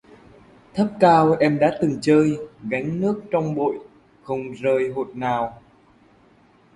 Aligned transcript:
Thấp 0.73 0.87
cao 0.99 1.37
em 1.39 1.59
đã 1.59 1.77
từng 1.81 1.97
chơi, 2.01 2.37
gánh 2.69 3.01
nước 3.01 3.21
trong 3.31 3.55
bội, 3.55 3.79
không 4.23 4.51
rơi 4.51 4.89
hột 4.95 5.15
nào 5.15 5.61